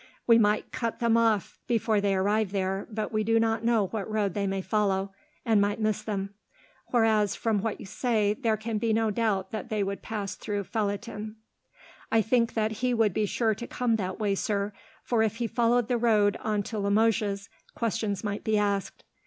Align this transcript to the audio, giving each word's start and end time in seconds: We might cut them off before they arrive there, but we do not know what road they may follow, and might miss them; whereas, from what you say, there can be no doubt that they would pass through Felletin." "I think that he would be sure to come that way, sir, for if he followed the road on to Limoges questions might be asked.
We 0.25 0.39
might 0.39 0.71
cut 0.71 0.97
them 0.97 1.15
off 1.15 1.59
before 1.67 2.01
they 2.01 2.15
arrive 2.15 2.51
there, 2.51 2.87
but 2.89 3.11
we 3.11 3.23
do 3.23 3.39
not 3.39 3.63
know 3.63 3.85
what 3.89 4.09
road 4.11 4.33
they 4.33 4.47
may 4.47 4.59
follow, 4.63 5.13
and 5.45 5.61
might 5.61 5.79
miss 5.79 6.01
them; 6.01 6.33
whereas, 6.87 7.35
from 7.35 7.61
what 7.61 7.79
you 7.79 7.85
say, 7.85 8.33
there 8.33 8.57
can 8.57 8.79
be 8.79 8.93
no 8.93 9.11
doubt 9.11 9.51
that 9.51 9.69
they 9.69 9.83
would 9.83 10.01
pass 10.01 10.33
through 10.33 10.63
Felletin." 10.63 11.35
"I 12.11 12.23
think 12.23 12.55
that 12.55 12.71
he 12.81 12.95
would 12.95 13.13
be 13.13 13.27
sure 13.27 13.53
to 13.53 13.67
come 13.67 13.97
that 13.97 14.17
way, 14.19 14.33
sir, 14.33 14.73
for 15.03 15.21
if 15.21 15.35
he 15.35 15.45
followed 15.45 15.87
the 15.87 15.99
road 15.99 16.35
on 16.41 16.63
to 16.63 16.79
Limoges 16.79 17.47
questions 17.75 18.23
might 18.23 18.43
be 18.43 18.57
asked. 18.57 19.03